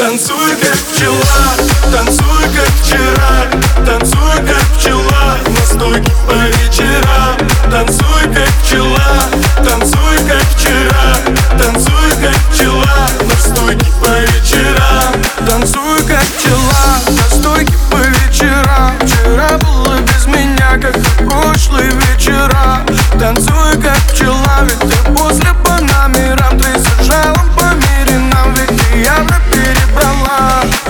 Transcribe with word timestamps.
Танцуй 0.00 0.56
как 0.62 0.78
пчела, 0.78 1.56
танцуй 1.92 2.44
как 2.56 2.68
вчера, 2.82 3.84
танцуй. 3.84 4.09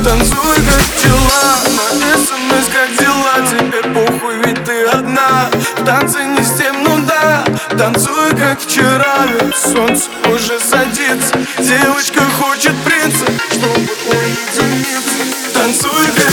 Танцуй 0.03 0.57
как 0.57 0.85
тела 1.03 1.59
На 1.77 2.17
смс 2.17 2.69
как 2.73 2.91
дела? 2.99 3.35
Теперь 3.51 3.93
похуй, 3.93 4.37
ведь 4.45 4.65
ты 4.65 4.85
одна. 4.85 5.51
В 5.77 5.85
танце 5.85 6.25
не 6.25 6.43
с 6.43 6.57
тем, 6.57 6.83
ну 6.83 7.01
да. 7.07 7.45
Танцуй 7.77 8.31
как 8.31 8.61
вчера. 8.61 9.27
Ведь 9.27 9.57
солнце 9.57 10.09
уже 10.33 10.59
садится. 10.59 11.35
Девочка 11.59 12.23
хочет 12.39 12.75
принца 12.85 13.27
Чтобы 13.53 13.77
уединиться 13.77 15.53
Танцуй 15.55 16.07
как 16.17 16.30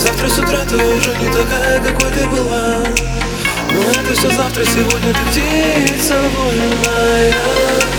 Завтра 0.00 0.28
с 0.30 0.38
утра 0.38 0.58
ты 0.66 0.76
уже 0.76 1.14
не 1.18 1.26
такая, 1.30 1.78
какой 1.78 2.10
ты 2.10 2.26
была. 2.28 2.78
Ну, 3.70 3.80
а 3.80 3.84
Но 3.84 3.90
это 3.90 4.14
все 4.14 4.30
завтра, 4.30 4.64
сегодня 4.64 5.12
ты 5.12 5.20
птица 5.30 6.16
вольная. 6.34 7.34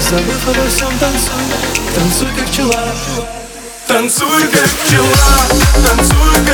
Забыв 0.09 0.47
обо 0.47 0.67
всем, 0.67 0.89
танцуй, 1.00 1.45
танцуй 1.95 2.29
как 2.35 2.47
пчела. 2.47 2.94
Танцуй 3.88 4.44
как 4.47 4.69
пчела, 4.84 5.07
танцуй 5.85 6.45
как 6.47 6.50